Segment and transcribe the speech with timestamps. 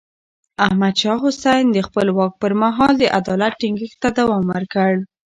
[0.65, 4.91] احمد شاه حسين د خپل واک پر مهال د عدالت ټينګښت ته دوام ورکړ.